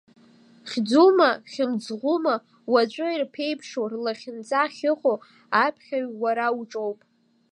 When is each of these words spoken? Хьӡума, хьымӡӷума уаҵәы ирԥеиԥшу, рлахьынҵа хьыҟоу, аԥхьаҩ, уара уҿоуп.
Хьӡума, 0.69 1.29
хьымӡӷума 1.51 2.35
уаҵәы 2.71 3.07
ирԥеиԥшу, 3.11 3.85
рлахьынҵа 3.91 4.63
хьыҟоу, 4.75 5.17
аԥхьаҩ, 5.63 6.05
уара 6.21 6.47
уҿоуп. 6.59 6.99